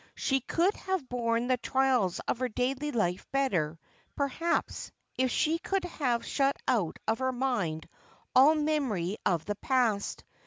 She 0.15 0.39
could 0.39 0.73
have 0.73 1.07
borne 1.09 1.45
the 1.45 1.57
trials 1.57 2.19
of 2.27 2.39
her 2.39 2.49
daily 2.49 2.91
life 2.91 3.27
better, 3.31 3.77
per 4.15 4.29
haps, 4.29 4.91
if 5.15 5.29
she 5.29 5.59
could 5.59 5.83
have 5.85 6.25
shut 6.25 6.55
out 6.67 6.97
of 7.07 7.19
her 7.19 7.31
mind 7.31 7.87
all 8.35 8.55
memory 8.55 9.17
of 9.27 9.45
the 9.45 9.53
past. 9.53 10.23